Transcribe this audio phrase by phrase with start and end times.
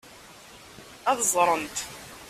[1.09, 1.77] Ad ẓrent.